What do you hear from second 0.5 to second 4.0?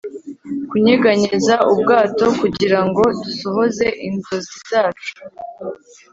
kunyeganyeza ubwato kugirango dusohoze